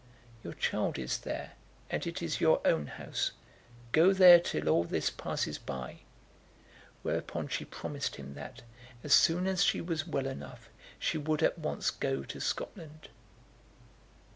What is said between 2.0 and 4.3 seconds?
it is your own house. Go